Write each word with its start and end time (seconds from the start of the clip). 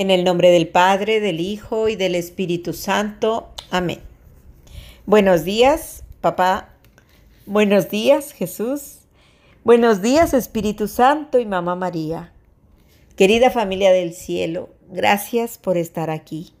En 0.00 0.10
el 0.10 0.24
nombre 0.24 0.50
del 0.50 0.66
Padre, 0.66 1.20
del 1.20 1.40
Hijo 1.40 1.90
y 1.90 1.94
del 1.94 2.14
Espíritu 2.14 2.72
Santo. 2.72 3.50
Amén. 3.70 4.00
Buenos 5.04 5.44
días, 5.44 6.04
papá. 6.22 6.70
Buenos 7.44 7.90
días, 7.90 8.32
Jesús. 8.32 9.00
Buenos 9.62 10.00
días, 10.00 10.32
Espíritu 10.32 10.88
Santo 10.88 11.38
y 11.38 11.44
Mamá 11.44 11.74
María. 11.74 12.32
Querida 13.14 13.50
familia 13.50 13.92
del 13.92 14.14
cielo, 14.14 14.70
gracias 14.88 15.58
por 15.58 15.76
estar 15.76 16.08
aquí. 16.08 16.54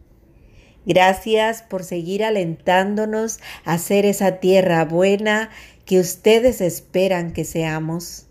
Gracias 0.84 1.62
por 1.62 1.82
seguir 1.82 2.22
alentándonos 2.22 3.40
a 3.64 3.78
ser 3.78 4.04
esa 4.04 4.32
tierra 4.40 4.84
buena 4.84 5.48
que 5.86 5.98
ustedes 5.98 6.60
esperan 6.60 7.32
que 7.32 7.46
seamos. 7.46 8.26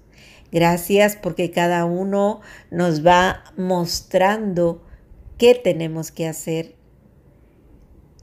Gracias 0.52 1.16
porque 1.16 1.50
cada 1.50 1.86
uno 1.86 2.42
nos 2.70 3.04
va 3.04 3.44
mostrando 3.58 4.84
qué 5.40 5.56
tenemos 5.56 6.12
que 6.12 6.28
hacer. 6.28 6.76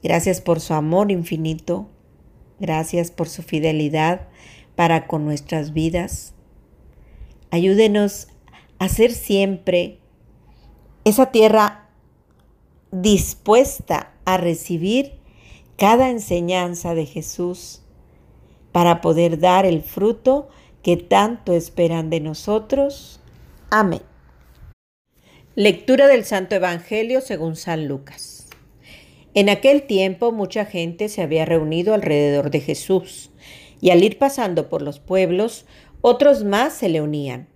Gracias 0.01 0.39
por 0.39 0.61
su 0.61 0.73
amor 0.73 1.11
infinito. 1.11 1.89
Gracias 2.59 3.11
por 3.11 3.27
su 3.27 3.43
fidelidad 3.43 4.29
para 4.75 5.07
con 5.07 5.25
nuestras 5.25 5.73
vidas. 5.73 6.33
Ayúdenos 7.51 8.29
a 8.79 8.87
ser 8.87 9.11
siempre 9.11 9.99
esa 11.03 11.31
tierra 11.31 11.89
dispuesta 12.91 14.13
a 14.25 14.37
recibir 14.37 15.13
cada 15.75 16.09
enseñanza 16.09 16.93
de 16.93 17.05
Jesús 17.05 17.81
para 18.71 19.01
poder 19.01 19.39
dar 19.39 19.65
el 19.65 19.81
fruto 19.81 20.49
que 20.83 20.97
tanto 20.97 21.53
esperan 21.53 22.09
de 22.09 22.19
nosotros. 22.19 23.19
Amén. 23.71 24.01
Lectura 25.59 26.07
del 26.07 26.23
Santo 26.23 26.53
Evangelio 26.53 27.19
según 27.19 27.55
San 27.55 27.87
Lucas. 27.87 28.47
En 29.33 29.49
aquel 29.49 29.87
tiempo 29.87 30.31
mucha 30.31 30.65
gente 30.65 31.09
se 31.09 31.23
había 31.23 31.45
reunido 31.45 31.95
alrededor 31.95 32.51
de 32.51 32.59
Jesús, 32.61 33.31
y 33.81 33.89
al 33.89 34.03
ir 34.03 34.19
pasando 34.19 34.69
por 34.69 34.83
los 34.83 34.99
pueblos, 34.99 35.65
otros 36.01 36.43
más 36.43 36.73
se 36.73 36.89
le 36.89 37.01
unían. 37.01 37.47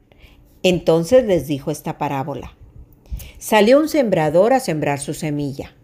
Entonces 0.63 1.25
les 1.25 1.45
dijo 1.45 1.69
esta 1.69 1.99
parábola. 1.99 2.57
Salió 3.37 3.79
un 3.79 3.87
sembrador 3.87 4.53
a 4.53 4.59
sembrar 4.59 4.99
su 4.99 5.13
semilla. 5.13 5.75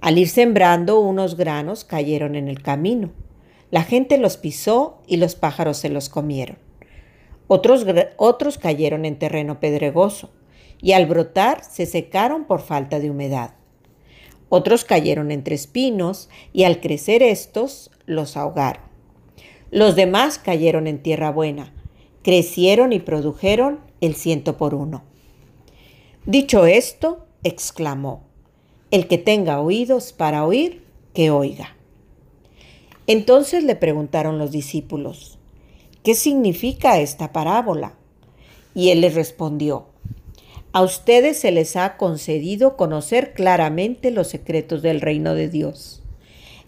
Al 0.00 0.18
ir 0.18 0.30
sembrando, 0.30 0.98
unos 0.98 1.36
granos 1.36 1.84
cayeron 1.84 2.34
en 2.34 2.48
el 2.48 2.60
camino. 2.60 3.12
La 3.70 3.84
gente 3.84 4.18
los 4.18 4.36
pisó 4.36 5.00
y 5.06 5.18
los 5.18 5.36
pájaros 5.36 5.76
se 5.76 5.90
los 5.90 6.08
comieron. 6.08 6.58
Otros, 7.46 7.86
otros 8.16 8.58
cayeron 8.58 9.04
en 9.04 9.16
terreno 9.16 9.60
pedregoso 9.60 10.32
y 10.82 10.92
al 10.92 11.06
brotar 11.06 11.64
se 11.64 11.86
secaron 11.86 12.44
por 12.44 12.60
falta 12.60 12.98
de 12.98 13.08
humedad. 13.08 13.54
Otros 14.48 14.84
cayeron 14.84 15.30
entre 15.30 15.54
espinos 15.54 16.28
y 16.52 16.64
al 16.64 16.80
crecer 16.80 17.22
estos 17.22 17.90
los 18.04 18.36
ahogaron. 18.36 18.82
Los 19.70 19.96
demás 19.96 20.38
cayeron 20.38 20.86
en 20.86 21.02
tierra 21.02 21.30
buena, 21.30 21.72
crecieron 22.22 22.92
y 22.92 22.98
produjeron 22.98 23.80
el 24.02 24.14
ciento 24.16 24.58
por 24.58 24.74
uno. 24.74 25.04
Dicho 26.26 26.66
esto, 26.66 27.26
exclamó, 27.44 28.24
El 28.90 29.08
que 29.08 29.16
tenga 29.16 29.60
oídos 29.60 30.12
para 30.12 30.44
oír, 30.44 30.84
que 31.14 31.30
oiga. 31.30 31.76
Entonces 33.06 33.64
le 33.64 33.76
preguntaron 33.76 34.38
los 34.38 34.50
discípulos, 34.50 35.38
¿qué 36.02 36.14
significa 36.14 37.00
esta 37.00 37.32
parábola? 37.32 37.94
Y 38.74 38.90
él 38.90 39.00
les 39.00 39.14
respondió, 39.14 39.86
a 40.72 40.82
ustedes 40.82 41.38
se 41.38 41.50
les 41.50 41.76
ha 41.76 41.96
concedido 41.96 42.76
conocer 42.76 43.34
claramente 43.34 44.10
los 44.10 44.28
secretos 44.28 44.80
del 44.80 45.00
reino 45.00 45.34
de 45.34 45.48
Dios. 45.48 46.02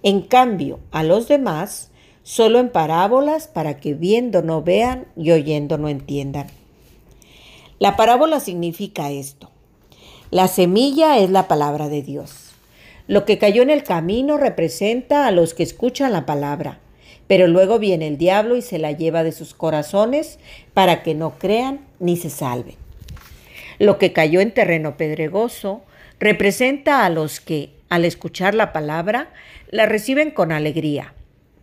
En 0.02 0.20
cambio, 0.20 0.80
a 0.90 1.02
los 1.02 1.26
demás, 1.26 1.90
solo 2.22 2.58
en 2.58 2.68
parábolas 2.68 3.48
para 3.48 3.78
que 3.78 3.94
viendo 3.94 4.42
no 4.42 4.62
vean 4.62 5.06
y 5.16 5.30
oyendo 5.30 5.78
no 5.78 5.88
entiendan. 5.88 6.48
La 7.78 7.96
parábola 7.96 8.40
significa 8.40 9.10
esto. 9.10 9.50
La 10.30 10.48
semilla 10.48 11.18
es 11.18 11.30
la 11.30 11.48
palabra 11.48 11.88
de 11.88 12.02
Dios. 12.02 12.50
Lo 13.06 13.24
que 13.24 13.38
cayó 13.38 13.62
en 13.62 13.70
el 13.70 13.84
camino 13.84 14.36
representa 14.36 15.26
a 15.26 15.30
los 15.30 15.54
que 15.54 15.62
escuchan 15.62 16.12
la 16.12 16.26
palabra, 16.26 16.80
pero 17.26 17.46
luego 17.46 17.78
viene 17.78 18.06
el 18.06 18.18
diablo 18.18 18.56
y 18.56 18.62
se 18.62 18.78
la 18.78 18.92
lleva 18.92 19.22
de 19.22 19.32
sus 19.32 19.54
corazones 19.54 20.38
para 20.74 21.02
que 21.02 21.14
no 21.14 21.38
crean 21.38 21.86
ni 22.00 22.16
se 22.16 22.28
salven. 22.28 22.83
Lo 23.78 23.98
que 23.98 24.12
cayó 24.12 24.40
en 24.40 24.52
terreno 24.52 24.96
pedregoso 24.96 25.84
representa 26.20 27.04
a 27.04 27.10
los 27.10 27.40
que, 27.40 27.70
al 27.88 28.04
escuchar 28.04 28.54
la 28.54 28.72
palabra, 28.72 29.30
la 29.70 29.86
reciben 29.86 30.30
con 30.30 30.52
alegría, 30.52 31.14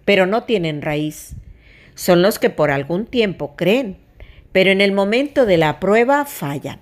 pero 0.06 0.26
no 0.26 0.44
tienen 0.44 0.82
raíz. 0.82 1.36
Son 1.96 2.22
los 2.22 2.40
que 2.40 2.50
por 2.50 2.72
algún 2.72 3.06
tiempo 3.06 3.56
creen, 3.56 3.98
pero 4.52 4.72
en 4.72 4.82
el 4.82 4.92
momento 4.92 5.46
de 5.46 5.58
la 5.58 5.80
prueba 5.80 6.26
fallan. 6.26 6.80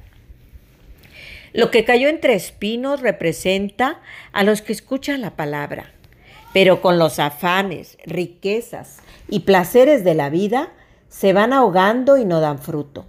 Lo 1.54 1.72
que 1.72 1.84
cayó 1.84 2.10
entre 2.10 2.36
espinos 2.36 3.02
representa 3.02 4.00
a 4.34 4.44
los 4.44 4.62
que 4.62 4.74
escuchan 4.74 5.22
la 5.22 5.36
palabra, 5.36 5.92
pero 6.54 6.82
con 6.82 7.00
los 7.00 7.20
afanes, 7.20 7.98
riquezas 8.06 8.98
y 9.28 9.42
placeres 9.42 10.04
de 10.04 10.16
la 10.16 10.30
vida 10.30 10.72
se 11.08 11.34
van 11.34 11.54
ahogando 11.54 12.18
y 12.18 12.26
no 12.26 12.40
dan 12.40 12.60
fruto. 12.60 13.06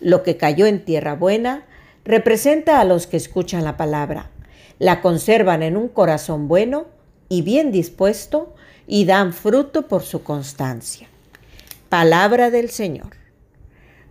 Lo 0.00 0.22
que 0.22 0.36
cayó 0.36 0.66
en 0.66 0.84
tierra 0.84 1.14
buena 1.14 1.64
representa 2.04 2.80
a 2.80 2.84
los 2.84 3.06
que 3.06 3.16
escuchan 3.16 3.64
la 3.64 3.76
palabra, 3.76 4.30
la 4.78 5.00
conservan 5.00 5.62
en 5.62 5.76
un 5.76 5.88
corazón 5.88 6.48
bueno 6.48 6.86
y 7.28 7.42
bien 7.42 7.72
dispuesto 7.72 8.54
y 8.86 9.04
dan 9.04 9.32
fruto 9.32 9.88
por 9.88 10.02
su 10.02 10.22
constancia. 10.22 11.08
Palabra 11.88 12.50
del 12.50 12.70
Señor. 12.70 13.16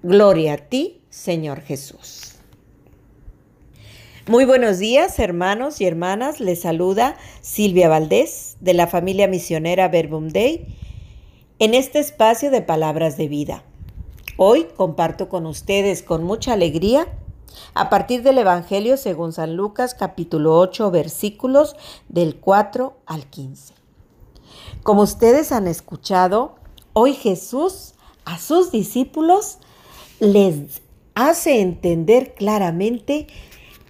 Gloria 0.01 0.53
a 0.53 0.57
ti, 0.57 1.01
Señor 1.09 1.61
Jesús. 1.61 2.35
Muy 4.27 4.45
buenos 4.45 4.79
días, 4.79 5.19
hermanos 5.19 5.81
y 5.81 5.85
hermanas. 5.85 6.39
Les 6.39 6.61
saluda 6.61 7.15
Silvia 7.41 7.89
Valdés 7.89 8.57
de 8.59 8.73
la 8.73 8.87
familia 8.87 9.27
misionera 9.27 9.87
Verbum 9.87 10.29
Dei 10.29 10.65
en 11.59 11.73
este 11.75 11.99
espacio 11.99 12.49
de 12.49 12.61
palabras 12.61 13.17
de 13.17 13.27
vida. 13.27 13.63
Hoy 14.37 14.67
comparto 14.75 15.29
con 15.29 15.45
ustedes 15.45 16.03
con 16.03 16.25
mucha 16.25 16.51
alegría 16.51 17.07
a 17.73 17.89
partir 17.89 18.21
del 18.21 18.37
Evangelio 18.37 18.97
según 18.97 19.31
San 19.31 19.55
Lucas 19.55 19.93
capítulo 19.93 20.59
8 20.59 20.91
versículos 20.91 21.77
del 22.09 22.35
4 22.35 22.97
al 23.05 23.27
15. 23.27 23.73
Como 24.83 25.03
ustedes 25.03 25.53
han 25.53 25.67
escuchado, 25.67 26.55
hoy 26.91 27.13
Jesús 27.13 27.93
a 28.25 28.37
sus 28.37 28.73
discípulos 28.73 29.59
les 30.19 30.81
hace 31.13 31.61
entender 31.61 32.33
claramente 32.33 33.27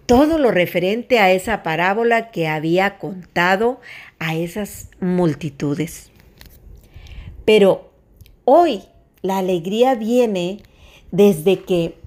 todo 0.06 0.38
lo 0.38 0.52
referente 0.52 1.18
a 1.18 1.32
esa 1.32 1.64
parábola 1.64 2.30
que 2.30 2.48
había 2.48 3.00
contado 3.00 3.80
a 4.20 4.36
esas 4.36 4.92
multitudes. 5.00 6.12
Pero 7.46 7.90
hoy 8.44 8.84
la 9.26 9.40
alegría 9.40 9.96
viene 9.96 10.62
desde 11.12 11.64
que 11.64 11.98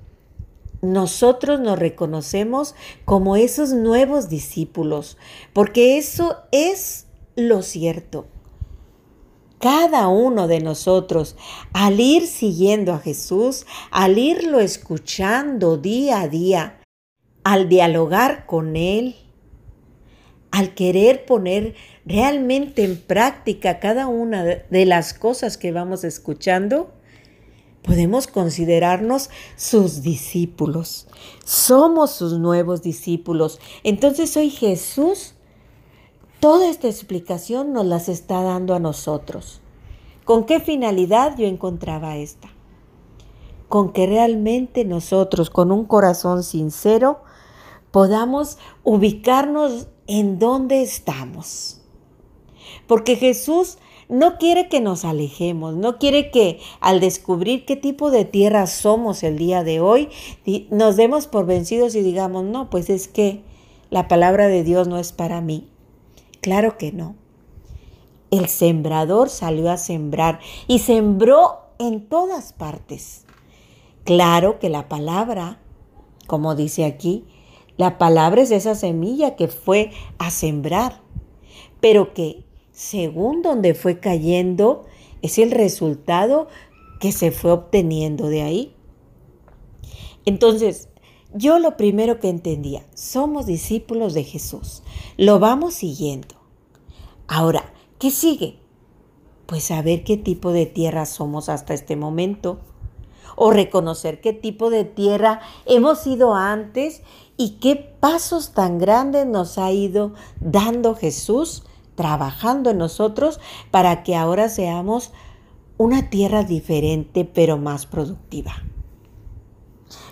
nosotros 0.81 1.61
nos 1.61 1.79
reconocemos 1.79 2.75
como 3.05 3.37
esos 3.37 3.73
nuevos 3.73 4.29
discípulos, 4.29 5.17
porque 5.53 5.99
eso 5.99 6.37
es 6.53 7.07
lo 7.35 7.63
cierto. 7.63 8.27
Cada 9.61 10.07
uno 10.07 10.47
de 10.47 10.61
nosotros, 10.61 11.37
al 11.73 11.99
ir 11.99 12.29
siguiendo 12.29 12.93
a 12.93 13.01
Jesús, 13.01 13.67
al 13.91 14.19
irlo 14.19 14.61
escuchando 14.61 15.77
día 15.77 16.21
a 16.21 16.29
día, 16.29 16.81
al 17.43 17.69
dialogar 17.69 18.47
con 18.47 18.77
Él, 18.77 19.17
al 20.53 20.75
querer 20.75 21.27
poner 21.27 21.75
realmente 22.07 22.85
en 22.85 22.97
práctica 22.97 23.81
cada 23.81 24.07
una 24.07 24.45
de 24.45 24.87
las 24.87 25.13
cosas 25.13 25.59
que 25.59 25.73
vamos 25.73 26.05
escuchando, 26.05 26.93
podemos 27.83 28.27
considerarnos 28.27 29.31
sus 29.57 30.03
discípulos. 30.03 31.07
Somos 31.45 32.11
sus 32.11 32.39
nuevos 32.39 32.83
discípulos. 32.83 33.61
Entonces 33.83 34.37
hoy 34.37 34.51
Jesús, 34.51 35.35
toda 36.41 36.69
esta 36.69 36.89
explicación 36.89 37.73
nos 37.73 37.87
las 37.87 38.09
está 38.09 38.43
dando 38.43 38.75
a 38.75 38.79
nosotros. 38.81 39.61
¿Con 40.25 40.45
qué 40.45 40.61
finalidad 40.61 41.37
yo 41.39 41.47
encontraba 41.47 42.17
esta? 42.17 42.49
Con 43.69 43.93
que 43.93 44.07
realmente 44.07 44.85
nosotros, 44.85 45.49
con 45.51 45.73
un 45.73 45.85
corazón 45.85 46.43
sincero, 46.43 47.21
podamos 47.91 48.59
ubicarnos 48.85 49.89
en 50.07 50.39
dónde 50.39 50.83
estamos. 50.83 51.81
Porque 52.87 53.17
Jesús 53.17 53.79
no 54.09 54.39
quiere 54.39 54.69
que 54.69 54.81
nos 54.81 55.05
alejemos, 55.05 55.75
no 55.77 55.99
quiere 55.99 56.31
que 56.31 56.61
al 56.81 57.01
descubrir 57.01 57.65
qué 57.65 57.77
tipo 57.77 58.11
de 58.11 58.25
tierra 58.25 58.67
somos 58.67 59.23
el 59.23 59.37
día 59.37 59.65
de 59.65 59.81
hoy, 59.81 60.09
nos 60.71 60.97
demos 60.97 61.27
por 61.27 61.47
vencidos 61.47 61.95
y 61.95 62.03
digamos, 62.03 62.45
no, 62.45 62.71
pues 62.71 62.89
es 62.91 63.09
que 63.09 63.43
la 63.91 64.09
palabra 64.09 64.49
de 64.49 64.65
Dios 64.65 64.89
no 64.89 64.99
es 64.99 65.13
para 65.13 65.41
mí. 65.41 65.69
Claro 66.41 66.79
que 66.79 66.93
no. 66.93 67.17
El 68.31 68.49
sembrador 68.49 69.31
salió 69.31 69.71
a 69.71 69.77
sembrar 69.77 70.41
y 70.67 70.81
sembró 70.81 71.61
en 71.79 72.07
todas 72.07 72.53
partes. 72.53 73.25
Claro 74.05 74.59
que 74.59 74.69
la 74.69 74.89
palabra, 74.89 75.61
como 76.27 76.55
dice 76.55 76.85
aquí, 76.85 77.25
la 77.77 77.99
palabra 77.99 78.43
es 78.43 78.51
esa 78.51 78.75
semilla 78.75 79.37
que 79.37 79.49
fue 79.49 79.93
a 80.19 80.31
sembrar, 80.31 81.01
pero 81.81 82.13
que 82.13 82.45
según 82.79 83.43
donde 83.43 83.75
fue 83.75 83.99
cayendo 83.99 84.85
es 85.21 85.39
el 85.39 85.51
resultado 85.51 86.47
que 87.01 87.11
se 87.11 87.33
fue 87.33 87.51
obteniendo 87.51 88.29
de 88.29 88.43
ahí. 88.43 88.77
Entonces, 90.25 90.89
yo 91.35 91.59
lo 91.59 91.77
primero 91.77 92.21
que 92.21 92.29
entendía, 92.29 92.87
somos 92.95 93.47
discípulos 93.47 94.15
de 94.15 94.23
Jesús, 94.23 94.85
lo 95.17 95.41
vamos 95.41 95.75
siguiendo. 95.75 96.37
Ahora, 97.27 97.73
¿qué 97.99 98.13
sigue? 98.13 98.61
Pues 99.47 99.65
saber 99.65 100.05
qué 100.05 100.17
tipo 100.17 100.53
de 100.53 100.67
tierra 100.67 101.05
somos 101.05 101.49
hasta 101.49 101.75
este 101.75 101.97
momento, 101.97 102.61
o 103.35 103.51
reconocer 103.51 104.21
qué 104.21 104.33
tipo 104.33 104.71
de 104.71 104.85
tierra 104.85 105.41
hemos 105.67 105.99
sido 105.99 106.33
antes 106.37 107.03
y 107.37 107.59
qué 107.59 107.75
pasos 107.75 108.53
tan 108.53 108.79
grandes 108.79 109.27
nos 109.27 109.59
ha 109.59 109.73
ido 109.73 110.13
dando 110.39 110.95
Jesús 110.95 111.65
trabajando 111.99 112.71
en 112.71 112.79
nosotros 112.79 113.41
para 113.73 114.05
que 114.05 114.15
ahora 114.15 114.49
seamos 114.49 115.13
una 115.79 116.11
tierra 116.11 116.45
diferente 116.45 117.25
pero 117.25 117.59
más 117.59 117.87
productiva. 117.87 118.63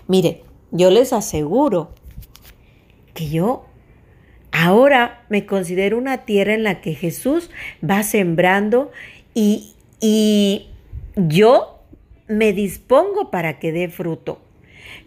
Miren, 0.09 0.39
yo 0.73 0.91
les 0.91 1.13
aseguro 1.13 1.93
que 3.15 3.29
yo 3.29 3.67
ahora 4.51 5.25
me 5.29 5.47
considero 5.47 5.97
una 5.97 6.25
tierra 6.25 6.55
en 6.55 6.65
la 6.65 6.81
que 6.81 6.93
Jesús 6.93 7.51
va 7.89 8.03
sembrando 8.03 8.91
y, 9.33 9.77
y 10.01 10.71
yo 11.15 11.85
me 12.27 12.53
dispongo 12.53 13.31
para 13.31 13.61
que 13.61 13.71
dé 13.71 13.89
fruto. 13.89 14.41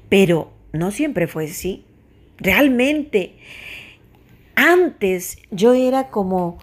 Pero 0.08 0.50
no 0.72 0.92
siempre 0.92 1.28
fue 1.28 1.44
así. 1.44 1.84
Realmente, 2.38 3.34
antes 4.56 5.40
yo 5.52 5.74
era 5.74 6.10
como 6.10 6.58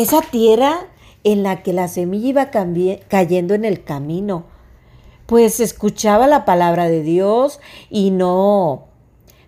esa 0.00 0.22
tierra 0.22 0.86
en 1.24 1.42
la 1.42 1.62
que 1.62 1.72
la 1.72 1.88
semilla 1.88 2.28
iba 2.28 2.50
cayendo 3.08 3.54
en 3.54 3.64
el 3.64 3.84
camino 3.84 4.44
pues 5.30 5.60
escuchaba 5.60 6.26
la 6.26 6.44
palabra 6.44 6.88
de 6.88 7.04
Dios 7.04 7.60
y 7.88 8.10
no, 8.10 8.88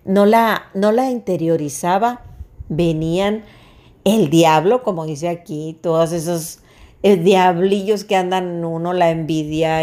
no, 0.05 0.25
la, 0.25 0.67
no 0.73 0.93
la 0.93 1.11
interiorizaba. 1.11 2.21
Venían 2.69 3.43
el 4.05 4.29
diablo, 4.29 4.81
como 4.81 5.05
dice 5.05 5.27
aquí, 5.27 5.77
todos 5.81 6.13
esos 6.13 6.59
eh, 7.03 7.17
diablillos 7.17 8.05
que 8.05 8.15
andan 8.15 8.63
uno, 8.63 8.93
la 8.93 9.11
envidia, 9.11 9.81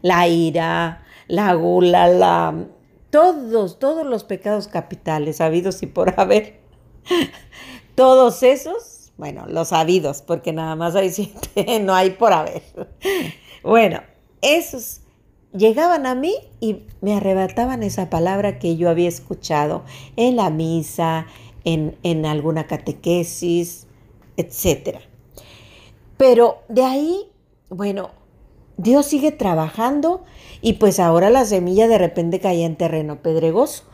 la 0.00 0.28
ira, 0.28 1.02
la 1.26 1.54
gula, 1.54 2.06
la, 2.06 2.66
todos, 3.10 3.80
todos 3.80 4.06
los 4.06 4.22
pecados 4.22 4.68
capitales 4.68 5.40
habidos 5.40 5.82
y 5.82 5.86
por 5.86 6.20
haber. 6.20 6.60
todos 7.96 8.44
esos, 8.44 8.89
bueno, 9.20 9.44
los 9.46 9.74
habidos, 9.74 10.22
porque 10.22 10.52
nada 10.54 10.76
más 10.76 10.96
hay 10.96 11.10
siete, 11.12 11.78
no 11.80 11.94
hay 11.94 12.10
por 12.10 12.32
haber. 12.32 12.62
Bueno, 13.62 14.00
esos 14.40 15.02
llegaban 15.52 16.06
a 16.06 16.14
mí 16.14 16.34
y 16.58 16.84
me 17.02 17.14
arrebataban 17.14 17.82
esa 17.82 18.08
palabra 18.08 18.58
que 18.58 18.76
yo 18.76 18.88
había 18.88 19.08
escuchado 19.08 19.84
en 20.16 20.36
la 20.36 20.48
misa, 20.48 21.26
en, 21.64 21.98
en 22.02 22.24
alguna 22.24 22.66
catequesis, 22.66 23.86
etc. 24.38 25.00
Pero 26.16 26.62
de 26.68 26.84
ahí, 26.84 27.30
bueno, 27.68 28.12
Dios 28.78 29.04
sigue 29.04 29.32
trabajando 29.32 30.24
y 30.62 30.74
pues 30.74 30.98
ahora 30.98 31.28
la 31.28 31.44
semilla 31.44 31.88
de 31.88 31.98
repente 31.98 32.40
caía 32.40 32.64
en 32.64 32.76
terreno 32.76 33.20
pedregoso. 33.20 33.84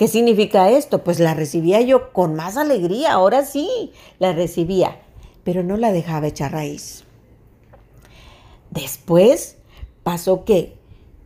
¿Qué 0.00 0.08
significa 0.08 0.70
esto? 0.70 1.04
Pues 1.04 1.20
la 1.20 1.34
recibía 1.34 1.82
yo 1.82 2.10
con 2.14 2.34
más 2.34 2.56
alegría, 2.56 3.12
ahora 3.12 3.44
sí, 3.44 3.92
la 4.18 4.32
recibía, 4.32 4.96
pero 5.44 5.62
no 5.62 5.76
la 5.76 5.92
dejaba 5.92 6.26
echar 6.26 6.52
raíz. 6.52 7.04
Después 8.70 9.58
pasó 10.02 10.46
que, 10.46 10.72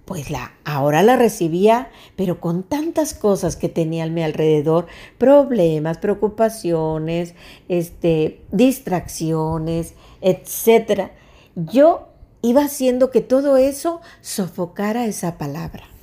pues 0.07 0.29
la, 0.29 0.55
ahora 0.65 1.05
la 1.05 1.15
recibía, 1.15 1.89
pero 2.17 2.41
con 2.41 2.65
tantas 2.65 3.15
cosas 3.15 3.55
que 3.55 3.69
tenía 3.69 4.03
a 4.03 4.09
mi 4.09 4.25
alrededor, 4.25 4.89
problemas, 5.19 5.99
preocupaciones, 5.99 7.37
este, 7.69 8.41
distracciones, 8.51 9.95
etcétera. 10.21 11.13
Yo 11.55 12.09
iba 12.43 12.65
haciendo 12.65 13.13
que 13.13 13.21
todo 13.21 13.57
eso 13.57 14.01
sofocara 14.21 15.07
esa 15.07 15.39
palabra. 15.39 15.94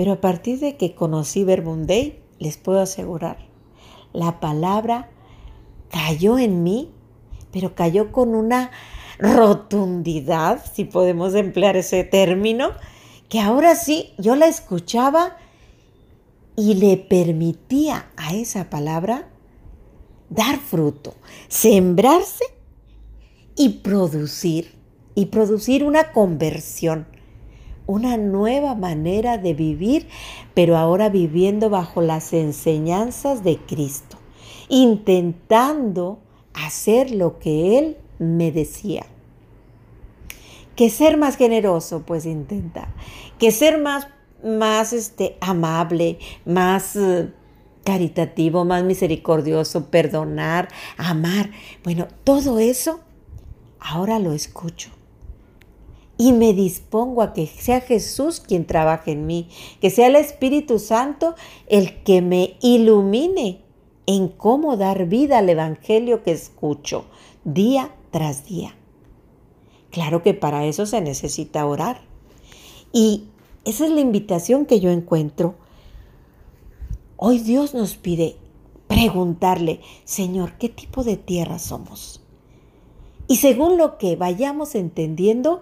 Pero 0.00 0.12
a 0.12 0.20
partir 0.22 0.58
de 0.60 0.78
que 0.78 0.94
conocí 0.94 1.44
Verbunday, 1.44 2.22
les 2.38 2.56
puedo 2.56 2.80
asegurar, 2.80 3.36
la 4.14 4.40
palabra 4.40 5.10
cayó 5.90 6.38
en 6.38 6.62
mí, 6.62 6.90
pero 7.52 7.74
cayó 7.74 8.10
con 8.10 8.34
una 8.34 8.70
rotundidad, 9.18 10.64
si 10.72 10.84
podemos 10.84 11.34
emplear 11.34 11.76
ese 11.76 12.02
término, 12.02 12.70
que 13.28 13.40
ahora 13.40 13.74
sí 13.74 14.14
yo 14.16 14.36
la 14.36 14.46
escuchaba 14.46 15.36
y 16.56 16.76
le 16.76 16.96
permitía 16.96 18.10
a 18.16 18.32
esa 18.32 18.70
palabra 18.70 19.28
dar 20.30 20.56
fruto, 20.60 21.12
sembrarse 21.48 22.44
y 23.54 23.68
producir, 23.80 24.78
y 25.14 25.26
producir 25.26 25.84
una 25.84 26.12
conversión, 26.12 27.06
una 27.90 28.16
nueva 28.16 28.76
manera 28.76 29.36
de 29.36 29.52
vivir, 29.52 30.06
pero 30.54 30.76
ahora 30.76 31.08
viviendo 31.08 31.70
bajo 31.70 32.00
las 32.00 32.32
enseñanzas 32.32 33.42
de 33.42 33.58
Cristo, 33.58 34.16
intentando 34.68 36.20
hacer 36.54 37.10
lo 37.10 37.40
que 37.40 37.78
Él 37.78 37.96
me 38.20 38.52
decía. 38.52 39.06
Que 40.76 40.88
ser 40.88 41.16
más 41.16 41.36
generoso, 41.36 42.04
pues 42.06 42.26
intenta. 42.26 42.94
Que 43.40 43.50
ser 43.50 43.80
más, 43.80 44.06
más 44.44 44.92
este, 44.92 45.36
amable, 45.40 46.20
más 46.46 46.94
eh, 46.94 47.28
caritativo, 47.82 48.64
más 48.64 48.84
misericordioso, 48.84 49.86
perdonar, 49.90 50.68
amar. 50.96 51.50
Bueno, 51.82 52.06
todo 52.22 52.60
eso 52.60 53.00
ahora 53.80 54.20
lo 54.20 54.32
escucho. 54.32 54.90
Y 56.20 56.34
me 56.34 56.52
dispongo 56.52 57.22
a 57.22 57.32
que 57.32 57.46
sea 57.46 57.80
Jesús 57.80 58.40
quien 58.40 58.66
trabaje 58.66 59.12
en 59.12 59.26
mí, 59.26 59.48
que 59.80 59.88
sea 59.88 60.08
el 60.08 60.16
Espíritu 60.16 60.78
Santo 60.78 61.34
el 61.66 62.02
que 62.02 62.20
me 62.20 62.58
ilumine 62.60 63.62
en 64.04 64.28
cómo 64.28 64.76
dar 64.76 65.06
vida 65.06 65.38
al 65.38 65.48
Evangelio 65.48 66.22
que 66.22 66.32
escucho 66.32 67.06
día 67.44 67.94
tras 68.10 68.44
día. 68.44 68.76
Claro 69.88 70.22
que 70.22 70.34
para 70.34 70.66
eso 70.66 70.84
se 70.84 71.00
necesita 71.00 71.64
orar. 71.64 72.02
Y 72.92 73.24
esa 73.64 73.86
es 73.86 73.90
la 73.90 74.00
invitación 74.00 74.66
que 74.66 74.78
yo 74.78 74.90
encuentro. 74.90 75.54
Hoy 77.16 77.38
Dios 77.38 77.72
nos 77.72 77.94
pide 77.96 78.36
preguntarle, 78.88 79.80
Señor, 80.04 80.58
¿qué 80.58 80.68
tipo 80.68 81.02
de 81.02 81.16
tierra 81.16 81.58
somos? 81.58 82.20
Y 83.30 83.36
según 83.36 83.78
lo 83.78 83.96
que 83.96 84.16
vayamos 84.16 84.74
entendiendo, 84.74 85.60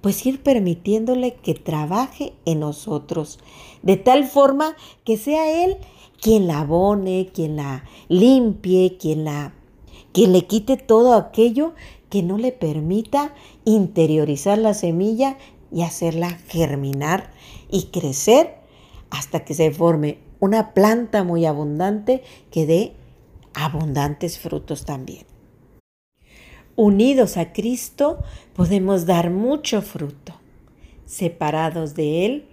pues 0.00 0.24
ir 0.24 0.42
permitiéndole 0.42 1.34
que 1.34 1.52
trabaje 1.52 2.32
en 2.46 2.60
nosotros, 2.60 3.38
de 3.82 3.98
tal 3.98 4.24
forma 4.26 4.74
que 5.04 5.18
sea 5.18 5.64
Él 5.64 5.76
quien 6.18 6.46
la 6.46 6.60
abone, 6.60 7.28
quien 7.34 7.56
la 7.56 7.84
limpie, 8.08 8.96
quien 8.98 9.24
la 9.24 9.52
quien 10.14 10.32
le 10.32 10.46
quite 10.46 10.78
todo 10.78 11.12
aquello 11.12 11.74
que 12.08 12.22
no 12.22 12.38
le 12.38 12.52
permita 12.52 13.34
interiorizar 13.66 14.56
la 14.56 14.72
semilla 14.72 15.36
y 15.70 15.82
hacerla 15.82 16.30
germinar 16.48 17.32
y 17.70 17.88
crecer 17.88 18.54
hasta 19.10 19.44
que 19.44 19.52
se 19.52 19.70
forme 19.72 20.16
una 20.40 20.72
planta 20.72 21.22
muy 21.22 21.44
abundante 21.44 22.22
que 22.50 22.64
dé 22.64 22.94
abundantes 23.52 24.38
frutos 24.38 24.86
también. 24.86 25.29
Unidos 26.82 27.36
a 27.36 27.52
Cristo 27.52 28.22
podemos 28.54 29.04
dar 29.04 29.28
mucho 29.28 29.82
fruto. 29.82 30.32
Separados 31.04 31.94
de 31.94 32.24
Él, 32.24 32.46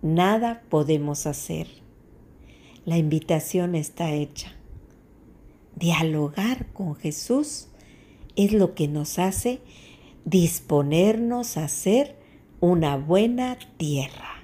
nada 0.00 0.62
podemos 0.70 1.26
hacer. 1.26 1.66
La 2.86 2.96
invitación 2.96 3.74
está 3.74 4.10
hecha. 4.12 4.54
Dialogar 5.76 6.72
con 6.72 6.94
Jesús 6.94 7.68
es 8.36 8.54
lo 8.54 8.74
que 8.74 8.88
nos 8.88 9.18
hace 9.18 9.60
disponernos 10.24 11.58
a 11.58 11.68
ser 11.68 12.16
una 12.60 12.96
buena 12.96 13.58
tierra. 13.76 14.37